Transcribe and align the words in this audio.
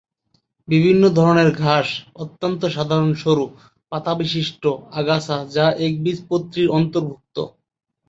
বিভিন্ন 0.67 1.03
ধরনের 1.17 1.49
ঘাস 1.61 1.87
অত্যন্ত 2.15 2.61
সাধারণ 2.67 3.11
সরু 3.15 3.45
পাতাবিশিষ্ট 3.91 4.63
আগাছা 4.99 5.37
যা 5.55 5.65
একবীজপত্রীর 5.87 6.67
অন্তর্ভুক্ত। 6.69 7.37